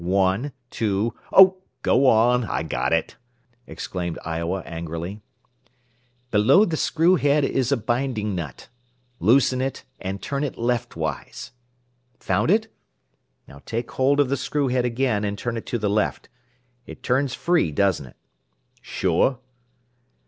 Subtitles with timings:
[0.03, 2.45] "One, two" "Oh, go on!
[2.45, 3.17] I got it!"
[3.67, 5.21] exclaimed Iowa angrily.
[6.31, 8.67] "Below the screw head is a binding nut.
[9.19, 11.51] Loosen it, and turn it leftwise.
[12.19, 12.73] Found it?
[13.47, 16.29] Now take hold of the screw head again, and turn it to the left.
[16.87, 18.17] It turns free, doesn't it?"
[18.81, 19.37] "Sure."